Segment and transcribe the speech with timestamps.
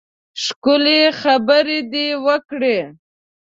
[0.43, 2.77] ښکلې خبرې دې وکړې.